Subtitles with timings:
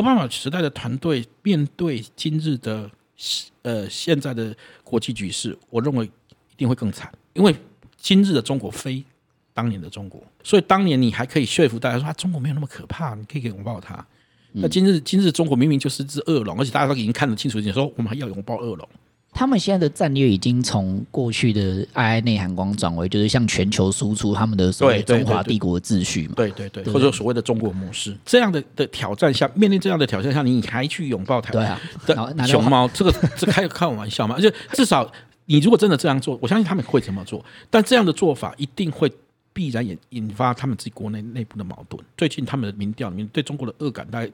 [0.00, 2.90] 奥巴马时代的团队面对今日的
[3.60, 7.54] 呃现在的国际局势，我认为一定会更惨，因为
[7.98, 9.04] 今日的中国非
[9.52, 14.02] 当年的中国，所以当年你还可以说服大家说啊，中国没有那么可怕，你可以拥抱它。
[14.52, 18.88] 那今日今日中国明明就是只恶龙，而且大家都已经看得清楚一点，说我们还要拥抱恶龙。
[19.32, 26.34] 他们现在的战略已经从过去的暧暧内含光转为，就是向全球输出他们的所谓中华帝国的秩序嘛？
[26.36, 28.14] 对对对，对，或者所谓的中国模式。
[28.24, 31.78] 这样的的挑战下，面临这样的挑战下，你还去拥抱台
[32.46, 32.88] 熊猫？
[32.88, 34.34] 这个这开开玩笑吗？
[34.36, 35.10] 而且至少
[35.46, 37.42] 你如果真的这样做，我相信他们会怎么做。
[37.70, 39.10] 但这样的做法一定会
[39.52, 42.02] 必然引引发他们自己国内内部的矛盾。
[42.16, 44.32] 最近他们的民调里面对中国的恶感大概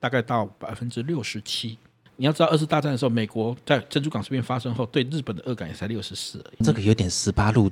[0.00, 1.78] 大概到百分之六十七。
[2.16, 6.64] 你要知道，二次大战的时候，美国在珍珠港事变发生后，对日本的恶感也才六十四而已。
[6.64, 7.70] 这个有点十八路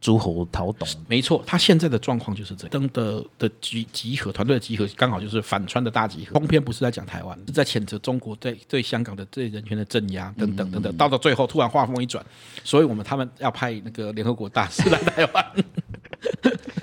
[0.00, 0.88] 诸侯讨董。
[1.06, 2.70] 没错，他现在的状况就是这样。
[2.70, 6.38] 登的的集集合团队的集合，刚好就是反川的大集合。
[6.38, 10.96] 通篇不是在讲台湾，是在谴责中国对对香港的对人权的镇压等等等等。
[10.96, 12.24] 到到最后，突然画风一转，
[12.64, 15.44] 所以我们他们要派那个联合国大使来台湾。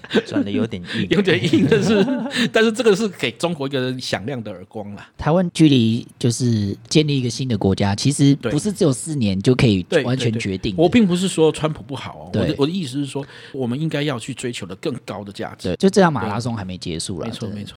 [0.26, 5.10] 转的有点硬，有点硬，但 是但是这个是给中国一个响亮的耳光啦。
[5.18, 10.74] 台湾距离就是建立一个新的国家，其实不是只有四年就可以完全决定。
[10.78, 15.76] 我并不是说川普不好哦，我的我的意思是说，我们应该要去追求的更高的价值。
[15.78, 17.76] 就这样，马拉松还没结束了，没错没错。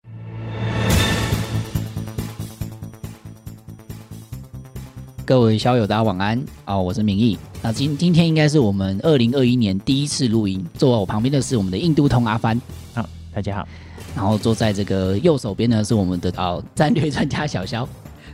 [5.24, 6.76] 各位校友，大家晚安啊！
[6.76, 7.38] 我是明义。
[7.62, 10.64] 那今今天应该是我们二零二一年第一次录音。
[10.78, 12.58] 坐在我旁边的是我们的印度通阿帆，
[12.94, 13.68] 好，大家好。
[14.16, 17.86] 然后坐在这个右手边呢是我们的哦战略专家小肖，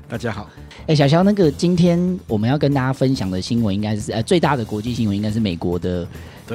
[0.08, 0.48] 大家好。
[0.86, 6.06] 哎，小肖，那个今天我们要跟大家分享的新闻，应该是呃最大的国际新闻，应该是美国的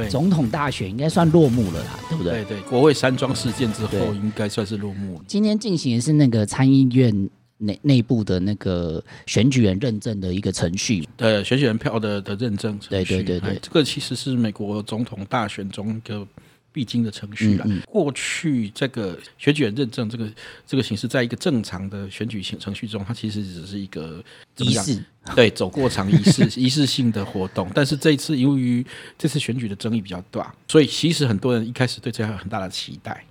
[0.10, 2.46] 总统大选，应该算落幕了啦，对不对？
[2.46, 5.22] 对对，国会山庄事件之后，应该算是落幕了。
[5.28, 7.30] 今天进行的是那个参议院。
[7.62, 16.28] 内内部的那个选举人认证的一个程序，呃，选举人票的的认证程序，对对对对，这个其实是美国总统大选中一个
[16.74, 17.66] 必经的程序了。
[17.68, 20.28] 嗯嗯，过去这个选举人认证这个
[20.66, 24.24] 这个形式，在一个正常的选举程程序中，它其实只是一个
[24.57, 25.03] 仪式，
[25.36, 27.69] 对，走过场仪式 仪式性的活动。
[27.75, 28.86] 但是这一次由于
[29.18, 33.24] 这次选举的争议比较大，所以其实很多人一开始对这样有很大的期待，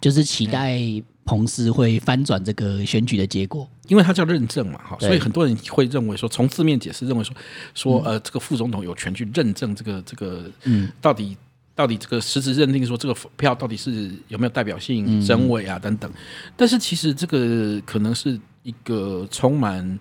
[0.00, 0.80] 就是期待。
[1.24, 7.34] 彭斯会翻转这个选举的结果，因为他叫认证嘛，哈，所以很多人会认为说，从字面解释认为说，
[7.74, 11.36] 说呃，这个副总统有权去认证这个这个，嗯，到底
[11.74, 16.10] 到底这个实质认定说这个票到底是有没有代表性、真伪啊等等，
[16.56, 19.98] 但是其实这个可能是一个充满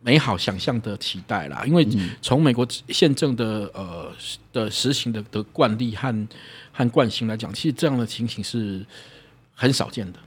[0.00, 1.86] 美好想象的期待啦，因为
[2.22, 4.10] 从美国宪政的呃
[4.52, 6.28] 的实行的的惯例和
[6.72, 8.84] 和惯性来讲，其实这样的情形是
[9.54, 10.18] 很少见的。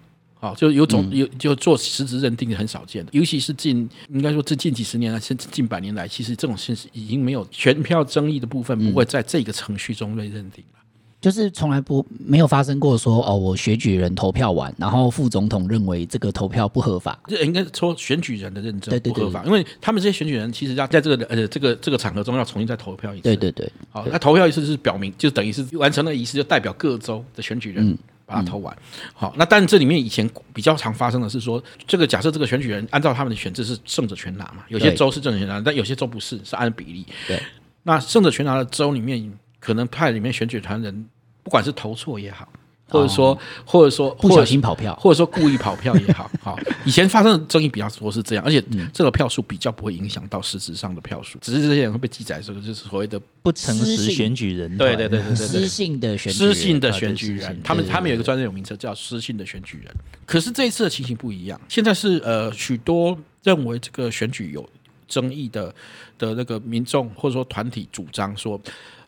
[0.41, 10.80] 好，就有种有就做实质认定的很少见的，尤其是近应该说这近几十年来，甚至近百年来，其实这种现实已经没有全票争议的部分不会在这个程序中被认定了，
[11.22, 27.96] 就是从来不没有发生过说哦，我选举人投票完，然后副总统认为这个投票不合法，这应该说选举人的认证不合法，因为他们这些选举人其实要在这个呃这个这个场合中要重新再投票一次，对对对，好，那投票一次是表明就等于是完成了仪式，就代表各州的选举人。
[28.31, 28.75] 把它投完，
[29.14, 37.06] 好，那但是这里面以前比较常发生的是说，这个假设这个选举人按照他们的选制是胜者全拿嘛，有些州是胜者全拿，但有些州不是，是按比例。
[37.28, 37.42] 对，
[37.84, 41.06] 那胜者全拿的州里面，可能派里面选举团人，
[41.44, 42.47] 不管是投错也好。
[42.91, 48.62] 或者说，或者说不小心跑票，或者说故意跑票也好， 好，以前发生的争议比较多是这样，而且
[48.94, 59.96] 这个票数比较不会影响到实质上的票数，只是这些人会被记载，这个就是所谓的不诚实选举人，对对对对对，失信的选失信的选举人，他们他们有一个专业有名词叫失信的选举人。
[60.25, 64.68] 可是这一次的情形不一样，现在是呃许多认为这个选举有
[65.07, 65.74] 争议的
[66.18, 68.59] 的那个民众或者说团体主张说，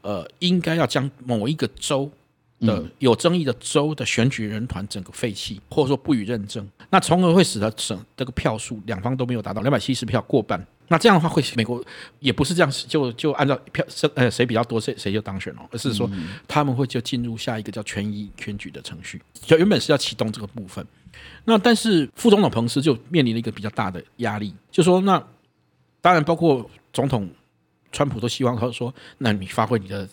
[0.01, 2.09] 呃，应该要将某一个州。
[2.65, 10.65] 的有争议的州的选举人团整个废弃，或者说不予认证，那从而会使得省这个票数两方都没有达到两百七十票过半。
[10.89, 11.83] 那这样的话，会美国
[12.19, 16.09] 也不是这样，就就按照票呃谁比较多谁谁就当选了，而是说
[16.47, 20.85] 他们会就进入下一个叫权益选举的程序，就原本是要启动这个部分。
[21.45, 25.21] 那但是副总统彭斯就面临了一个比较大的压力，就说那
[26.01, 27.29] 当然包括总统
[27.91, 30.07] 川普都希望他说，那你发挥你的。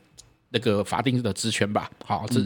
[0.50, 2.40] 那个法定的职权吧，好，这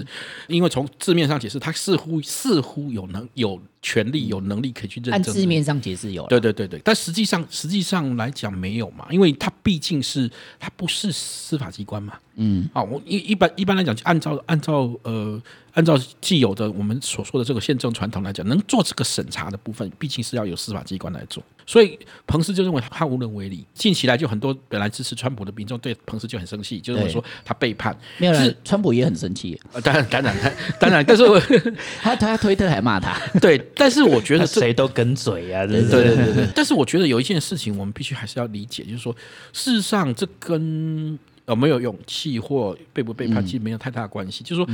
[0.47, 5.13] 因为从字面上解释，他似乎似乎有能有权利、有能力可以去认证。
[5.13, 12.15] 按字面上解释有，对对对对，但实际上实际上来讲没有嘛，因为它毕竟是它不是司法机关嘛。
[12.37, 15.41] 嗯，啊，我一一般一般来讲，按照按照呃
[15.75, 21.45] 按照既有的我们所说的这个宪政传统来讲，能做这个审查的部分，毕竟是要有司法机关来做。
[21.67, 23.65] 所以彭斯就认为他无能为力。
[23.73, 27.97] 近期来就很多本来支持川普的民众对彭斯就很生气，就是说他背叛。
[28.19, 29.59] 没有人，川普也很生气。
[29.73, 31.41] 呃，当然当然当然，但是我
[32.03, 33.17] 他他推特还骂他。
[33.41, 36.49] 对，但是我觉得 谁都跟嘴呀、啊，对对对对。
[36.55, 39.15] 但是我觉得有一件事情我们必须还是要理解，就是说
[39.53, 44.43] 事实上这跟有没有勇气或背不背叛其实没有太大关系。
[44.45, 44.69] 就是说。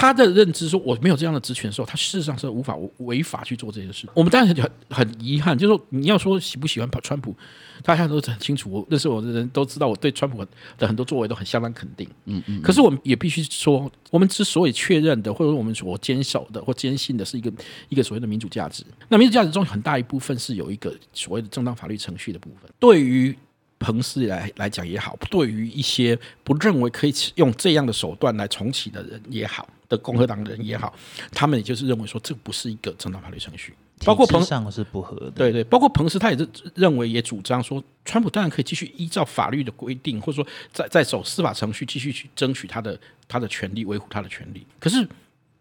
[0.00, 4.08] 他的认知说我没有这样的职权的时候，他事实上是无法违法去做这件事。
[4.14, 7.36] 我们当然很很遗憾，就是说你要说喜不喜欢川普，
[7.82, 8.70] 大家都很清楚。
[8.70, 10.42] 我认识我的人都知道，我对川普
[10.78, 12.08] 的很多作为都很相当肯定。
[12.24, 12.62] 嗯嗯。
[12.62, 17.52] 可是我们也必须说，我们之所以确认的，或者说我们所坚守的或坚信的是一个
[17.90, 18.82] 一个所谓的民主价值。
[19.08, 22.70] 那民主价值中很大一部分是有一个所谓的正当法律程序的部分。
[22.78, 23.36] 对于
[23.78, 30.94] 彭斯来来讲也好，对于一些不认为可以用这样的手段来重启的人也好，的共和党人也好，
[31.32, 33.74] 他们也就是认为说这不是一个正当法律程序，
[34.06, 35.30] 包括彭上是不合的。
[35.32, 42.98] 对对，包括彭斯他也是认为也主张说，川普当然可以继续依照法律的规定，或者说在在走司法程序继续去争取他的
[43.28, 44.64] 他的权利，维护他的权利。
[44.78, 45.06] 可是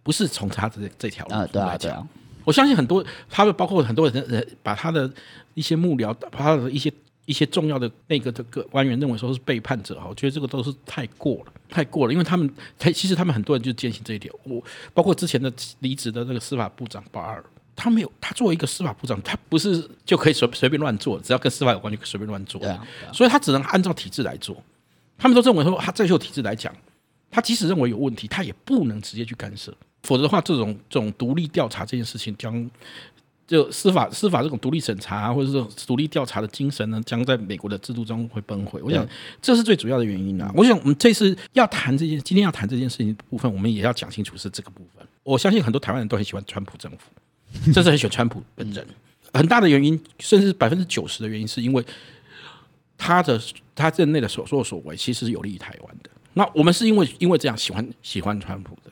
[0.03, 1.51] 不是从他的这条路来讲。
[1.51, 2.07] 对啊，对啊，
[2.45, 5.11] 我相信很多他们包括很多人人把他的
[5.55, 6.93] 一些幕僚，把他的一些。
[7.29, 14.33] 一些重要的那个这个官员认为说是背叛者哈，我觉得这个都是太过了，太过了，因为他们他其实他们很多人就坚信这一点。
[14.43, 14.59] 我
[14.95, 17.43] 包括之前的离职的那个司法部长巴尔，
[17.75, 22.59] 他没有他作为一个司法部长，他不是就可以随随便乱做，只要跟司法有关就随便乱做，
[23.13, 24.57] 所以他只能按照体制来做。
[25.15, 26.75] 他们都认为说他在就体制来讲，
[27.29, 29.71] 他即使认为有问题，他也不能直接去干涉，
[30.01, 32.67] 否则的话，这种这种独立调查这件事情将。
[33.49, 38.79] 就司法司法这种独立审查啊，或者是这种独立调查的精神呢，将在美国的制度中会崩溃。
[38.83, 39.03] 我想
[39.41, 40.51] 这是最主要的原因啊。
[40.55, 45.03] 我想我们这次要谈这件，今天要谈这件事情的部分，我们也要讲清楚是这个部分。
[45.23, 48.85] 我相信很多台湾人都很喜欢川普政府，甚至很喜欢川普本人。
[49.33, 51.83] 很大的原因，甚至百分之九十的原因，是因为
[52.97, 53.41] 他的
[53.73, 56.09] 他任内的所作所为，其实是有利于台湾的。
[56.33, 58.91] 那我们是因为因为这样喜欢喜欢川普的。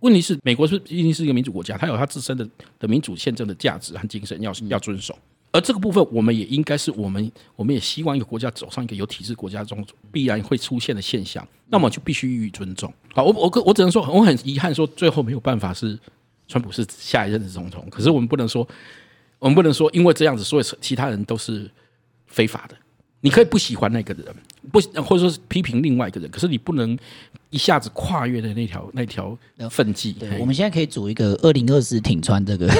[0.00, 2.48] 问题是，美国是毕竟是一个民主国家，它有它自身的
[2.78, 5.18] 的民主宪政的价值和精神要要遵守。
[5.50, 12.92] 而这个部分，我们也应该是我们，我们也希望一个国家走上一个有体制国家中必然会出现的现象，那么就必须予以尊重。
[13.14, 15.98] 好，我我我只能说，我很遗憾说，最后没有办法是
[16.46, 17.84] 川普是下一任的总统。
[17.90, 18.68] 可是我们不能说，
[19.38, 21.68] 我们不能说，因为这样子，所以其他人都是
[22.26, 22.76] 非法的。
[23.20, 24.26] 你可以不喜欢那个人，
[24.70, 26.96] 不或者说批评另外一个人，可是你不能
[27.50, 29.36] 一下子跨越的那条那条
[29.70, 30.12] 分际。
[30.12, 32.68] 对，我们现在可以组一个二零二四挺川这个。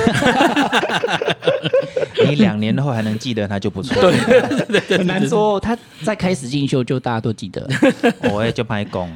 [2.28, 4.02] 你两年后还能记得他就不错。
[4.68, 5.58] 对，很难说。
[5.60, 7.66] 他在开始进修就大家都记得，
[8.32, 9.08] 我也就拍工。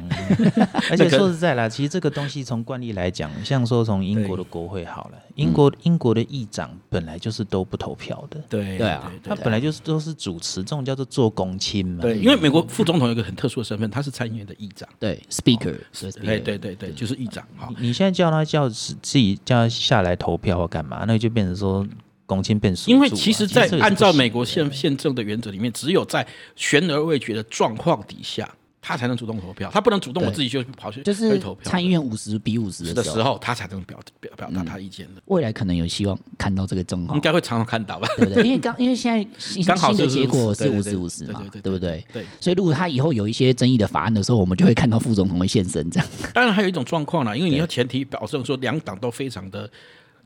[0.89, 8.39] 而且说实在啦，其实这个东西从惯例来讲，像说从英国的国会好了，英国英国的议长本来就是都不投票的。
[8.49, 12.01] 对对啊，他本来就是都是主持，这种叫做做公亲嘛。
[12.01, 14.87] 对，因为美国副总统有一个很特殊的身份，他是参议院的议长。
[14.99, 15.77] 对，Speaker。
[16.23, 17.43] 对对对对，就是议长。
[17.59, 21.85] 啊，你现在叫他叫自己叫他下来投票或干嘛，那就变成说。
[22.25, 26.25] 公亲变数，因为其实，在按照美国宪宪政的原则里面，只有在
[26.55, 28.49] 悬而未决的状况底下，
[28.85, 31.71] 他才能主动投票，他不能主动我自己就跑去就是投票。
[31.71, 35.21] 参议院五十比五十的时候，他才能表表表达他意见的。
[35.27, 38.07] 未来可能有希望看到这个状况，应该会常常看到吧？
[38.17, 38.43] 对不对？
[38.43, 42.05] 因为刚因为现在刚好的结果是五十五十嘛，对不对？
[42.11, 42.25] 对。
[42.41, 46.09] 所以如果他以后有一些争议的法案的时候，我们就会看到副总统会现身这样。
[46.33, 49.69] 当然还有一种状况呢，因为你要前提保证说两党都非常的。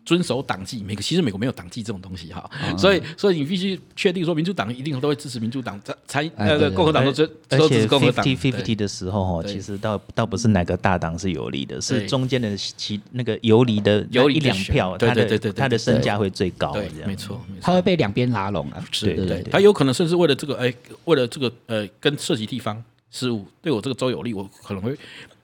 [0.08, 8.26] 遵守党纪，美国其实美国没有党纪这种东西哈，所以所以你必须确定说民主党一定都会支持民主党，才呃共和党都支都支持共和党。
[8.26, 20.74] fifty fifty 的时候哈，其实倒倒不是哪个大党是有利的，是中间的其那个游离的游一两票，他的他的身价会最高，对，没错，他会被两边拉拢啊，对对对，他有可能甚至为了这个哎，
[21.04, 24.98] 为了这个呃跟涉及地方事务对我这个州有利，我可能会。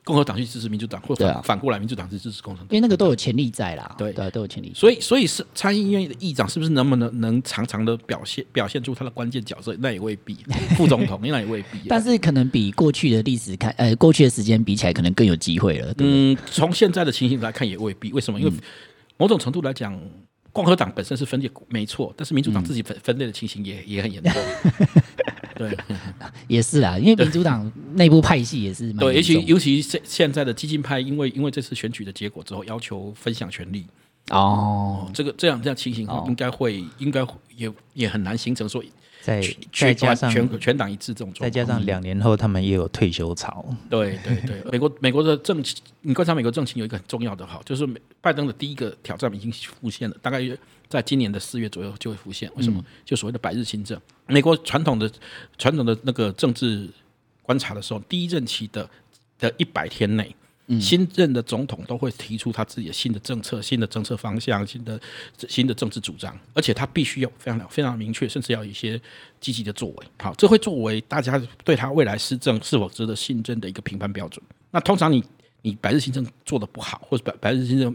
[0.04, 3.96] 共和党去支持民主党，或反反过来，民主党去支持共和党，因为那个都有潜力在啦。
[3.98, 4.72] 对对，都有潜力。
[4.76, 9.76] 所以，所以是参议院的议长是不是能不能能常常的表现表现出他的关键角色？
[9.80, 10.36] 那也未必。
[10.76, 11.88] 副总统那也未必。
[11.88, 15.94] 但是可能比过去的历史看，呃，过去的时间比起来，可能更有机会了。
[16.00, 18.12] 嗯，从现在的情形来看，也未必。
[18.12, 18.40] 为什么？
[18.40, 18.54] 因为
[19.18, 19.98] 某种程度来讲，
[20.54, 24.32] 共和党本身是分裂没错，但是民主党自己分分裂的情形也也很严重。
[25.56, 25.78] 对，
[26.48, 33.86] 也是啊，因为民主党内部派系也是蛮对，尤其尤其现现在的激进派，因为因为这次选举的结果之后，要求分享权力，
[34.30, 37.26] 哦，这个这样这样情形应该会、哦、应该
[37.58, 38.82] 也也很难形成说。
[39.24, 43.66] 再再加上全全党一致这种再加上两年后他们也有退休潮。
[43.90, 47.88] 对对对，美国美国的政情，你观察美国政情有一个很重要的哈，就是
[48.20, 50.42] 拜登的第一个挑战已经浮现了，大概
[50.90, 52.52] 在今年的四月左右就会浮现。
[52.58, 52.82] 为什么？
[52.82, 55.10] 嗯、就所谓的百日新政，美国传统的
[55.58, 56.90] 传统的那个政治
[57.42, 58.90] 观察的时候，第一任期的
[59.40, 60.36] 的一百天内。
[60.80, 65.00] 新任的总统都会提出他自己的新的政策、新的政策方向、新的
[65.38, 69.00] 新的政治主张，而且他必须要非常非常明确，甚至要有一些
[69.42, 70.06] 积极的作为。
[70.22, 74.42] 好，这会作为大家对他未来施政是否值得信任的一个评判标准。
[74.72, 75.22] 那通常你
[75.62, 77.94] 你百日新政做得不好，或者百百日新政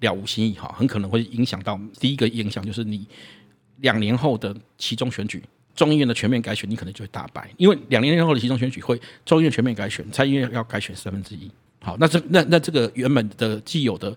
[0.00, 3.06] 了无新意，哈，很可能会影响到第一个影响就是你
[3.80, 11.50] 两年后的期中选举，众议院的全面改选，你可能就会大败，因为两年后的期中选举会众议院全面改选，参议院要改选三分之一。
[11.82, 14.16] 好，那这那那这个原本的既有的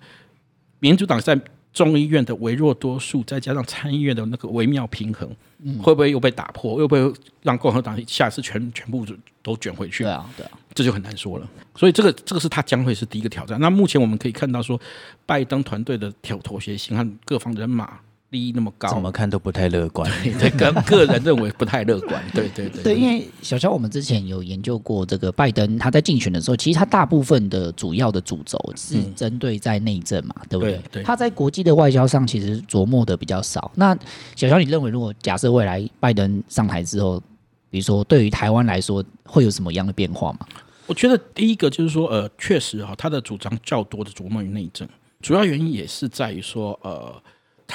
[0.79, 1.39] 民主党在
[1.71, 5.27] 众议院的微弱多数，再加上参议院的那个微妙平衡，
[5.63, 6.75] 嗯、会不会又被打破？
[6.75, 9.05] 会不会让共和党下次全全部
[9.41, 10.03] 都卷回去？
[10.03, 11.49] 对啊，对啊，这就很难说了。
[11.73, 13.59] 所以这个这个是他将会是第一个挑战。
[13.59, 14.79] 那目前我们可以看到说，
[15.25, 17.99] 拜登团队的妥妥协性和各方人马。
[18.33, 20.11] 利益那么高，怎么看都不太乐观。
[20.39, 22.21] 对，个个人认为不太乐观。
[22.33, 22.81] 对对对。
[22.83, 30.81] 对，因为小肖，我们之前有研究过这个拜登，他在竞选的时候，其实他大部分的主要的主轴是针对在内政嘛，嗯、对不对？
[30.91, 31.03] 对。
[31.03, 33.71] 他在国际的外交上其实琢磨的比较少。
[33.75, 33.95] 那
[34.35, 37.21] 小肖，你认为如果假设未来拜登上台之后，
[37.69, 40.39] 比如说对于台湾来说，会有什么样的变化吗？
[40.87, 44.89] 我觉得第一个就是说，呃，确实哈，他的主张较多的琢磨于内政，
[45.21, 47.13] 主要原因也是在于说，呃。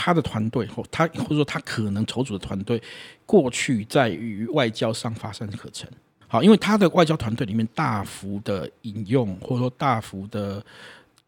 [0.00, 2.80] 他的团队或他或者说他可能筹组的团队，
[3.26, 5.90] 过去在于外交上发生可陈。
[6.28, 10.64] 好，因为他的外交团队里面大幅的引用或者说大幅的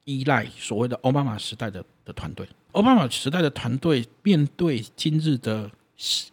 [0.04, 2.46] 依赖所谓的奥巴马时代的的团队。
[2.72, 5.68] 奥巴马时代的团队面对今日的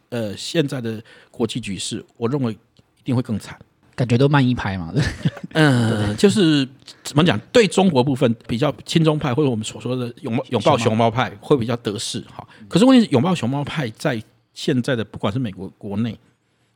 [0.09, 3.59] 呃现在的国际局势，我认为一定会更惨。
[3.97, 4.93] 感觉都慢一拍嘛，
[5.53, 6.67] 嗯，就是
[7.03, 7.37] 怎么讲？
[7.51, 12.47] 对中国部分比较亲中派，或者我们所说的拥拥抱熊猫派，会比较得势哈。
[12.67, 14.21] 可是问题是，拥抱熊猫派在
[14.53, 16.15] 现在的不管是美国国内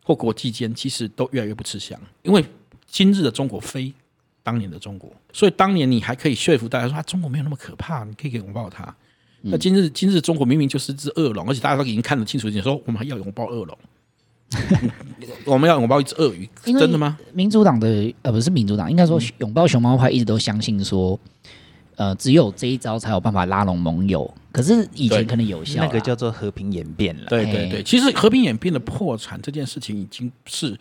[0.03, 1.99] 或国际间，其实都越来越不吃香。
[2.23, 2.43] 因为
[2.87, 3.93] 今日的中国非
[4.41, 8.91] 当年的中国，所以当年你还可以说服大家说啊，中国没有那么可怕，你可以拥抱它。
[9.41, 13.77] 那今日今日中国明明就是只恶龙，而且大家都已经看得清楚一点，说我们还要拥抱恶龙。
[15.45, 17.17] 我们要拥抱一只鳄鱼，真的吗？
[17.33, 21.19] 民主党的呃，不是民主党，应该说拥抱熊猫派一直都相信说，
[21.95, 24.31] 呃，只有这一招才有办法拉拢盟友。
[24.51, 27.27] 可是以前可能有效，那个叫做和平演变了。
[27.29, 30.77] 对对对，其实和平演变的破产这件事情已经是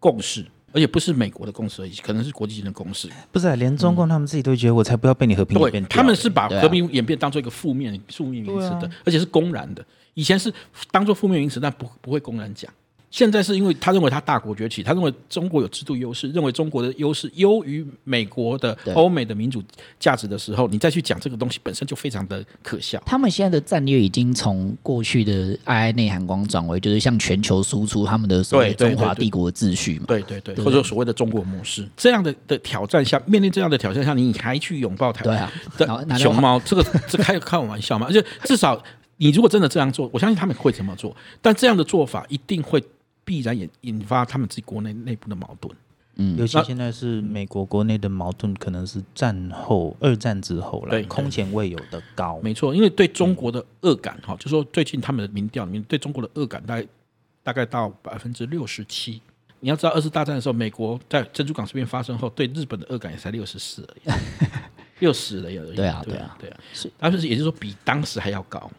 [0.00, 3.08] 共识，而且不是美国的共识而已，可能是国际性的共识。
[3.30, 5.84] 不是、啊，连中共他们自己都觉得，我才不要被你和平演变。
[5.90, 9.84] 他们是把和平演变当做一个负面负面名词的，而且是公然的。
[10.14, 10.52] 以前是
[10.90, 12.72] 当做负面名词，但不不会公然讲。
[13.14, 19.62] 现在是因为他认为他大国崛起，他认为中国有制度优势，认为中国的优势优于美国的欧美的民主
[20.00, 23.00] 价值的时候，你再去讲这个东西本身就非常的可笑。
[23.06, 30.06] 他们现在的战略已经从过去的哀哀内涵光转为就是向全球输出他们的所谓中华帝国的秩序嘛？
[30.08, 35.24] 对对对，或者所谓的中国模式这样的的挑战下，面临这样的挑战下，你还去拥抱台
[35.86, 36.58] 湾的熊猫？
[36.64, 38.08] 这个这开开玩笑吗？
[38.08, 38.82] 而且至少
[39.18, 42.82] 你如果真的这样做，我相信他们会这么做，但这样的做法一定会。
[43.24, 45.74] 必然也引发他们自己国内内部的矛盾，
[46.16, 52.38] 嗯，尤其现在是美国国内的矛盾，可能是战后二战之后了，空前未有的高。
[52.42, 56.86] 没错，因为对中国的恶感，哈，就说最近他们的民调里面对中国的恶感大概
[57.42, 59.20] 大概到百分之六十七。
[59.60, 64.14] 你要知道，二次大战的时候，美国在珍珠港事变发生后，对日本的恶感也才六十四而已，
[65.00, 65.74] 六十了而已。
[65.74, 68.70] 对啊，对啊，对啊，是，但是也就是说，比当时还要高。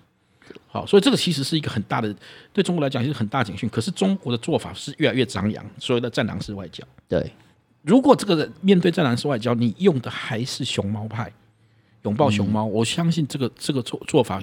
[0.67, 2.13] 好，所以这个其实是一个很大的，
[2.53, 3.69] 对中国来讲是很大警讯。
[3.69, 6.83] 可是中国的做法是越来越张扬，所谓的战狼式外交。
[7.07, 7.31] 对，
[7.81, 11.31] 如果这个面对战狼式外交，你用的还是熊猫派，
[12.03, 14.41] 拥抱熊猫，嗯、我相信这个这个做做法，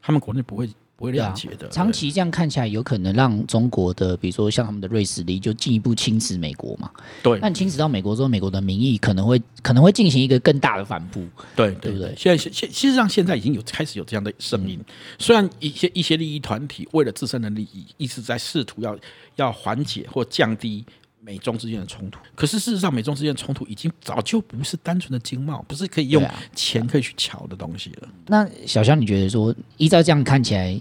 [0.00, 0.68] 他们国内不会。
[1.04, 1.68] 不会谅解的。
[1.68, 6.90] 长期这样看起来，有可能让中国的，比如说像他们的瑞士力，就进一步侵蚀美国嘛。
[7.22, 7.38] 对。
[7.40, 11.24] 但侵蚀到美国之后，美国的民意可能会可能会进行一个更大的反扑。
[11.54, 12.14] 对对不对？
[12.16, 14.80] 现在现事实上现在已经有开始有这样的声音，
[15.18, 18.98] 虽然一些一些利益团体为了自身的利益，一直在试图要
[19.36, 20.84] 要缓解或降低。
[21.24, 26.22] 美中之间的冲突，可是事实上，美中之间的冲突已经早就不是单纯的经贸，不是可以用
[26.54, 28.08] 钱可以去瞧的东西了。
[28.26, 30.78] 那小肖，你觉得说，依照这样看起来，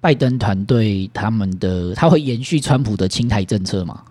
[0.00, 4.02] 拜登团队他们的他会延续川普的亲台政策吗？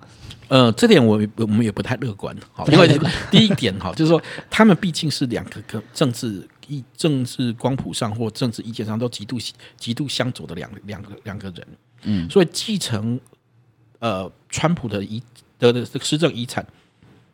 [0.47, 2.87] 呃，这点我我们也不太乐观，好，因为
[3.31, 9.39] 第一点哈，就是说他们毕竟是两个个政治意政治光谱上或政治意见上都极度
[9.77, 11.67] 极度相左的两两个两个人，
[12.03, 13.19] 嗯，所以继承
[13.97, 15.19] 呃川普的遗
[15.59, 16.65] 得的这个施政遗产，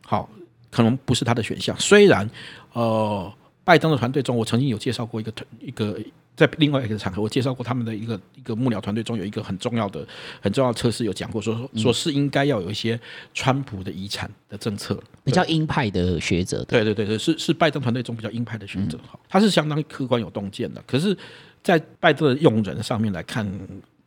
[0.04, 0.28] 好，
[0.70, 1.78] 可能不是他的选项。
[1.78, 2.28] 虽然
[2.72, 3.32] 呃，
[3.64, 5.98] 拜登的团队中，我曾经有介绍过一个一个。
[6.34, 10.04] 在另外一个场合，我介绍过他们的一个一个幕僚团队中有一个很重要的
[10.40, 12.98] 很重要的测试，有讲过说说是应该要有一些
[13.34, 20.82] 川普的遗产的政策，比较鹰派的学者，对对对对，是是拜登团队中比较鹰派的学者，哈，他是相当客观有洞见的。
[20.86, 21.14] 可是，
[21.62, 23.46] 在拜登的用人上面来看，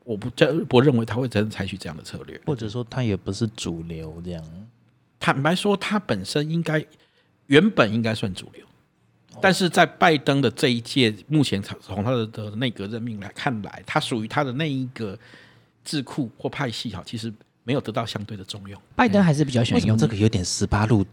[0.05, 4.41] 我不这我认为他会真的采取这样的策略，或者说他也不是主流这样。
[5.19, 6.85] 坦白说，他本身应该
[7.47, 8.65] 原本应该算主流。
[9.41, 15.19] 但是在拜登的这一届，目前从他的的内阁任命来看来，他属于他的那一个
[15.83, 17.33] 智库或派系哈，其实
[17.65, 18.81] 没有得到相对的重用。
[18.95, 21.05] 拜登还是比较喜欢用这个有点十八路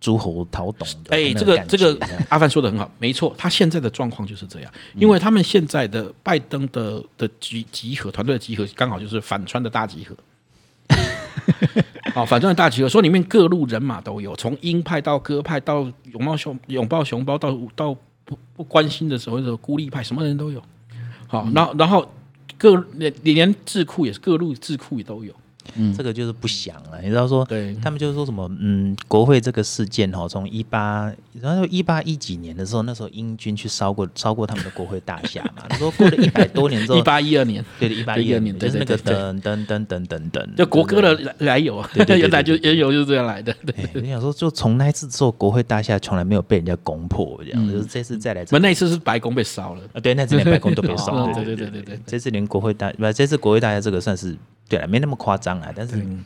[0.00, 1.16] 诸侯讨董的。
[1.16, 10.16] 哎，这个这个 阿范说的很好，没错，他现在的状况就是这样，因为他们现在的拜登的的集集合团队的集合，刚好就是反川的大集合。
[12.14, 20.62] 好， 反正大集合，说里面各路人马都有，从鹰派到鸽派，到拥抱熊拥抱熊猫，到到不不关心的时候的孤立派，什么人都有。
[21.26, 22.10] 好，然后然后
[22.56, 25.34] 各连连智库也是各路智库也都有。
[25.74, 27.00] 嗯，这个就是不祥了。
[27.02, 27.74] 你知道说，对。
[27.82, 35.64] 他们就是说什么，嗯，国会这个事件哈，从一八，然后一八一几年的时候，那时候英军去烧过烧过他们的国会大厦嘛。
[35.68, 43.54] 他说过了一百多年之后，一八一二年，对的，一八一二年，就是那个噔噔噔噔噔噔，就国歌的来由啊，对，原 来就原由就是这样来的。
[43.66, 49.82] 对，你想说，就从那一次之后，国会大厦从来没有被人家攻破，这样，就是这次再来，那那次是白宫被烧了。
[49.92, 54.34] 啊，对，那次连白宫都被烧了， 对对对对对，这次连国会大不，这次国会大厦这个算是。
[54.68, 56.24] 对了，没那么夸张啊，但是，嗯、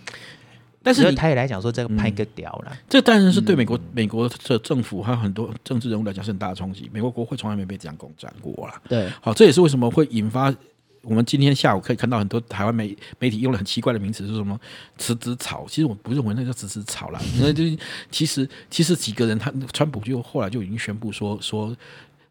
[0.83, 6.91] 但是他也来讲说这个拍个屌了，这当然是对美国、嗯、美国的政府还有很多政治人物来讲是很大的冲击。
[6.93, 8.75] 美国国会从来没被这样攻占过了。
[8.89, 10.53] 对，好，这也是为什么会引发
[11.03, 14.59] 我们今天下午可以看到很多台湾媒媒体用了很奇怪的名词，是什么
[14.99, 15.67] “辞职草”。
[15.71, 17.65] 其实我不认为那叫“辞职草”了，那就
[18.11, 21.77] 其实其实几个人，他川普就后来就已经宣布说说。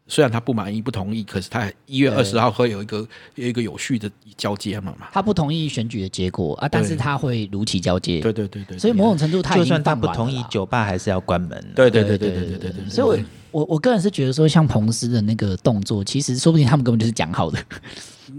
[0.08, 3.06] 虽然他不满意、不同意，可是他一月二十号会有一个
[3.36, 5.06] 有一个有序的交接嘛嘛。
[5.12, 8.20] 他不同意选举的结果啊，但是他会如期交接。
[8.20, 8.78] 对对对对。
[8.78, 11.50] 所以某种程度，他就算他不同意，酒吧还是要关门。
[11.74, 12.90] 对对对对对对对对。
[12.90, 17.58] 所以我我我个人是觉得说，像彭斯的那个动作，其实说不定他们根本就是讲好的。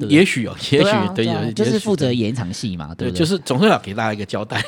[0.09, 4.63] 也许哦，也许对，就是负责演一场戏嘛，对，就是总是要给大家一个交代。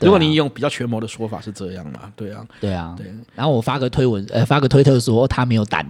[0.00, 3.06] 如果你用比较权谋的说法是这样嘛，对啊，对啊，对。
[3.34, 5.84] 然后我发个推文，呃，发个推特说他没有胆。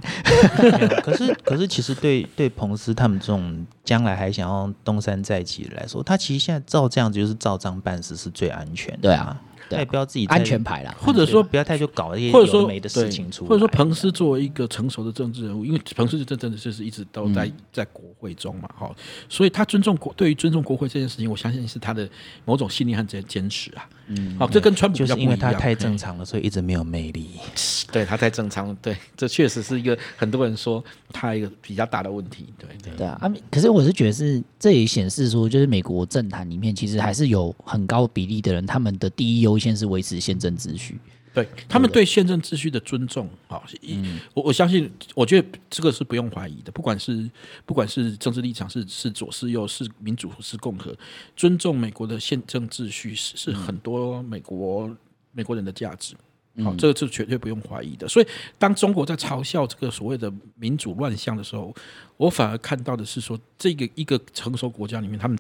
[1.03, 9.01] 可是，可是， 其实对对彭斯他们这种将来还想要东山再起的来说，他其实现在照这样子就是照章办事是最安全的。
[9.03, 9.37] 对啊。
[9.71, 18.95] 他也不要自己安全牌啦，或者说不要太去搞一些或者说没的事情出来，或者说彭斯作为一个成熟的政治人物，因为彭斯真真的就是一直都在在国会中嘛，哈，
[19.29, 22.09] 所以他尊重国，对于尊重国会这件事情，我相信是他的
[22.45, 23.89] 某种信念和坚坚持啊。
[24.07, 27.31] 嗯，好，这跟川普就是因为他太正常了，所以一直没有魅力。
[27.91, 32.53] 对他太正常了，对，这确实是一个很多人说他一个比较大的问题。
[32.59, 40.99] 对对对啊，可是我是觉得是这也显示说，就是美国政坛里面其实还是有很高比例的人，他们的第一优先是维持宪政秩序。
[41.35, 46.71] 对他们对宪政秩序的尊重，好，嗯，我我相信，我觉得这个是不用怀疑的。
[46.71, 47.29] 不管是
[47.67, 50.97] 不管是政治立场是是左是右是民主是共和，
[51.35, 54.97] 尊重美国的宪政秩序是是很多美国
[55.33, 56.15] 美国人的价值。
[56.63, 58.07] 好，这个是绝对不用怀疑的。
[58.07, 61.75] 所以，当中国在嘲笑这个所谓的民主乱象的时候，
[62.17, 65.37] 我反而看到的是说，这个一个成熟国家里面，他们。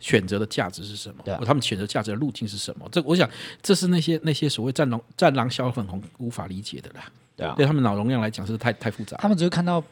[0.00, 1.32] 选择的价值是什么？
[1.32, 2.88] 啊、他们选择价值的路径是什么？
[2.90, 3.28] 这我想，
[3.62, 7.10] 这是那些那些所谓战狼战狼小粉红无法理解的啦。
[7.36, 9.16] 对啊，对他们脑容量来讲是太太复杂。
[9.18, 9.82] 他们只会看到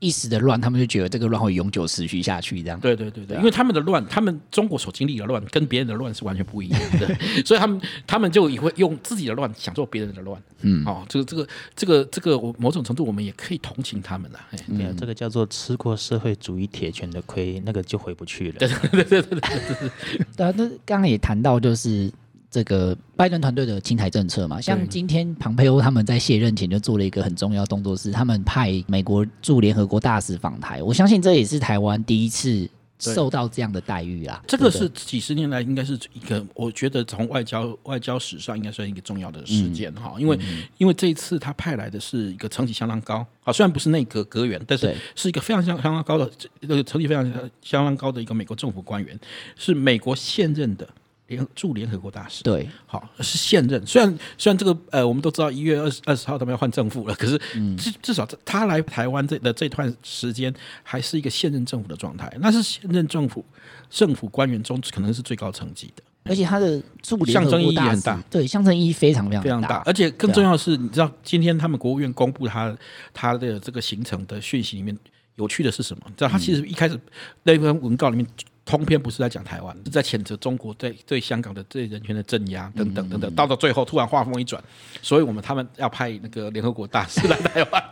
[0.00, 2.80] 一时的乱，他们就觉得这个乱会永久持续下去，这样。
[2.80, 10.42] 对对对对，因为他们的乱，他们中国所经历的乱，跟别人的乱是完全不一样的，所以他们他们就也会用自己的乱想做别人的乱。
[10.62, 14.40] 嗯，哦，这个这个这个这个，我某种程度我们也可以同情他们了。
[14.76, 18.58] 对啊，这个叫做吃过社会主义铁拳的亏，那个就回不去了。
[18.58, 19.90] 对对对对对对。
[20.36, 22.10] 对啊，那刚刚也谈到就是。
[22.50, 30.82] 这个拜登团队的亲台政策嘛，像今天庞培欧他们在卸任前就做了一个很重要动作，是他们派美国驻联合国大使访台。
[30.82, 34.42] 我相信这也是台湾第一次受到这样的待遇啦。
[34.48, 40.16] 这个是几十年来应该是一个，我觉得从外交外交史上应该算一个重要的事件哈。
[40.18, 40.36] 因为
[40.76, 46.28] 因为这一次他派来的是一个成绩相当高，啊，虽然不是内阁阁员，但是是一个非常相相当高的
[46.60, 47.24] 这个层级非常
[47.62, 49.16] 相当高的一个美国政府官员，
[49.56, 50.88] 是美国现任的。
[51.30, 52.42] 联驻联合国大使。
[52.42, 53.86] 对，好是现任。
[53.86, 63.44] 虽然虽然这个呃，我们都知道一月二十二十号他们要换政府了，可是至、嗯、至少他来台湾这的这段时间还是一个现任政府的状态，那是现任政府
[63.88, 66.02] 政府官员中可能是最高层级的。
[66.24, 66.80] 而且他的
[67.26, 69.82] 象征意义很大，对，象征意义非常非常非常大。
[69.86, 72.76] 而且更重要的是，你知道今天他们国务院公布他
[73.14, 74.96] 他的这个行程的讯息里面，
[75.36, 76.02] 有趣的是什么？
[76.08, 77.00] 你知道他其实一开始
[77.44, 78.26] 那份文告里面
[78.70, 83.34] 通篇不是在讲台湾，是在谴责中国对对香港的对人权的镇压等等等等。
[83.34, 84.62] 到到最后突然话锋一转，
[85.02, 87.84] 所以我们他们要派那个联合国大使来台湾，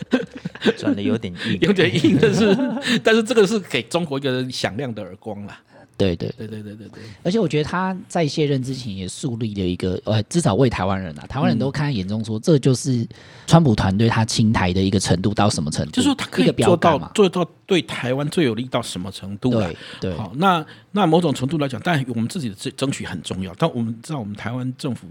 [0.78, 5.60] 转的有点硬， 有点硬，但是但是这个是给中国一个响亮的耳光啦。
[6.00, 13.06] 对对对对对对对，而且我觉得他在卸任之前也树立了一个，呃，至少为台湾人啊，台湾人都看在眼中说，这就是
[13.46, 19.50] 川普团队他亲台的一个程度到什么程度，就是说他可以做到做到对台湾最有利到什么程度？
[19.50, 25.06] 对对，好，那那某种程度来讲，但我们自己的争争取很重要，但我们知道我们台湾政府。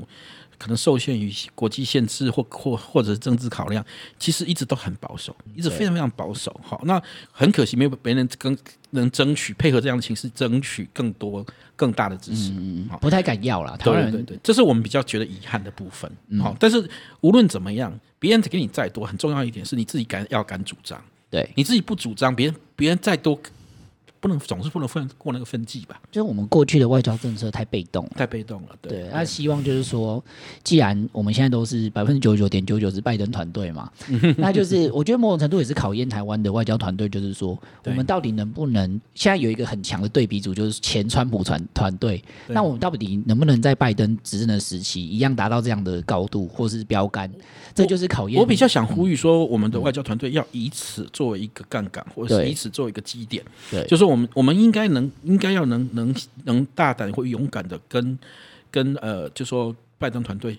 [0.60, 3.84] 可能受限于国际限制或或或者是政治考量，
[4.20, 6.56] 其实一直都很保守，一直非常非常保守。
[6.62, 8.56] 好，那很可惜没有别人跟
[8.92, 11.46] 能争取配合这样的形式，争取更多
[11.76, 12.52] 更大的支持。
[12.52, 13.78] 嗯，不太敢要了。
[13.82, 16.12] 对对对，这是我们比较觉得遗憾的部分。
[16.40, 16.88] 好，但是
[17.22, 21.02] 无论怎么样，别人给你再多，很重要一点是你自己敢要敢主张。
[21.32, 23.40] 对，你自己不主张，别人别人再多。
[24.20, 26.00] 不能总是不能分过那个分际吧？
[26.12, 28.70] 就是我们过去的外交政策太被动了，太被动了。
[28.82, 30.22] 对，那希望就是说，
[30.64, 33.90] 既然我们现在都是百分之九十九点九九是拜登团队嘛，
[34.38, 47.32] 那就是我觉得某种程度也是考验台湾的外交团队，就是说我们到底能不能现在有一个很强的对比组，就是前川普团团队，那我们到底能不能在拜登执政的时期一样达到这样的高度或是标杆？
[47.74, 48.38] 这就是考验。
[48.38, 54.09] 我比较想呼吁说，我们的外交团队要以此作为一个杠杆，或者是以此作为一个基点，对，就是。
[54.10, 56.14] 我们我们应该能应该要能能
[56.46, 58.18] 能大胆或勇敢的跟
[58.72, 60.58] 跟呃，就说拜登团队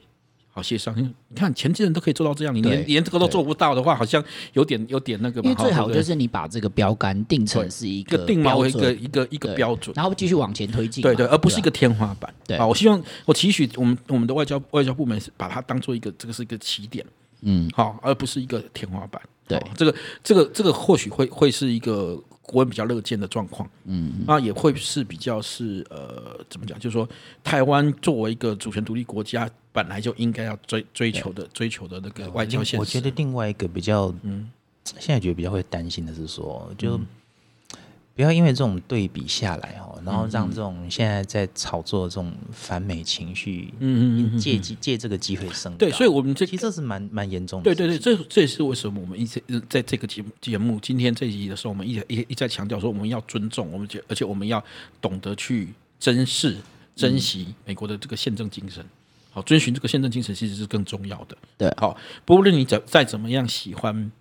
[0.53, 0.95] 好协商。
[1.29, 5.41] 你看前几人都可以做到这样，你连连这个都做不到的话，好像有点有点那个。
[5.43, 11.03] 因为最好就是你把这个标杆定成是一个定锚一个一个一个标准，然后继续往前推进。
[11.03, 12.33] 对对，而不是一个天花板。
[12.47, 17.07] 对啊，我希望我期许我们我们的外交外交部门是把它当做一个这个是一个起点，
[17.43, 19.23] 嗯，好，而不是一个天花板。
[19.47, 22.21] 对，这个这个这个或许会会是一个。
[22.51, 26.77] 国人比较乐见的状况，嗯，那也会是比较是呃，怎么讲？
[26.81, 27.09] 就是说，
[27.45, 32.79] 台湾作为一个主权独立国家，本来就应该要追追求的追求的那个外交现实。
[32.79, 34.51] 我觉得另外一个比较，嗯，
[34.99, 36.97] 现在觉得比较会担心的是说，就。
[36.97, 37.07] 嗯
[38.20, 45.78] 不要因为这种对比下来哦，然后让这种现在在炒作的这种反美情绪，嗯嗯借机借这个机会升高。
[45.78, 47.64] 对，所以我们这其实这是蛮蛮严重的。
[47.64, 54.62] 对对对，这这也是为什么我们一直在这个节目节目今天这一集的时候，我们一一一再强调说，我们要尊重，我们而且我们要
[55.00, 56.59] 懂得去珍视、
[56.94, 58.85] 珍惜美国的这个宪政精神。
[59.30, 61.38] 好，遵循这个宪政精神其实是更重要的。
[61.56, 64.12] 对，好，不论你怎再怎么样喜欢。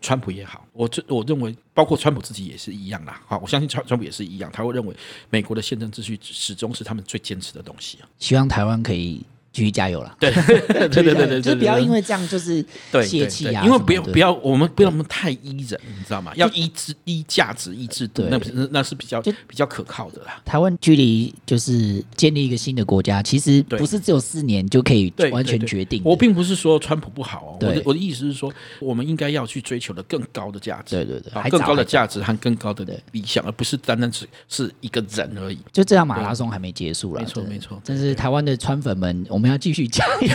[0.00, 3.20] 川普也好，我这我认为，包括川普自己也是一样啦。
[3.26, 4.94] 好，我相信川川普也是一样，他会认为
[5.30, 8.08] 美国的宪政秩序始终是他们最坚持的东西啊。
[8.18, 9.24] 希望台湾可以。
[9.52, 10.30] 继续加油了，对
[10.88, 12.64] 对对对对，就是不要因为这样就是
[13.04, 16.32] 泄气啊，因为不要不要，我们不要太依人，你知道吗？
[16.36, 18.38] 要依制依价值依制度，那
[18.70, 20.40] 那是比较比较可靠的啦。
[20.44, 26.02] 台湾距离就是建立一个新的国家，其实不是只有四年就可以完全决定。
[26.04, 35.58] 我并不是说川普不好哦，我的我的意思是说，我们应该要去追求的更高的价值，对对对，更高的价值和更高的理想，而不是单单只是一个人而已。
[35.72, 37.80] 就这样，马拉松还没结束了，没错没错。
[37.84, 40.28] 但是台湾的川粉们，我们要继续加油。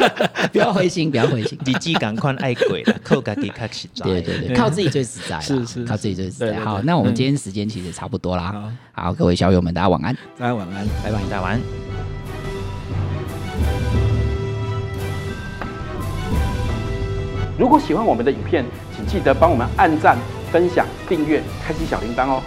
[0.50, 6.58] 不要灰心，不要灰心，自己赶快爱鬼了， 靠自己开始对对对，靠自己最实在，是是，靠自己最实在。
[6.60, 8.72] 好，那我们今天时间其实差不多啦。
[8.92, 11.60] 好，各位小友们，大家晚安，大家晚安，拜拜，大家晚安。
[17.58, 18.64] 如果喜欢我们的影片，
[18.96, 20.16] 请记得帮我们按赞、
[20.50, 22.42] 分享、订阅、开启小铃铛哦。